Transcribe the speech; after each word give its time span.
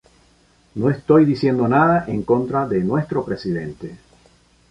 No 0.73 0.89
estoy 0.89 1.25
diciendo 1.25 1.67
nada 1.67 2.05
en 2.07 2.23
contra 2.23 2.67
de 2.67 2.79
nuestro 2.83 3.23
presidente. 3.23 3.99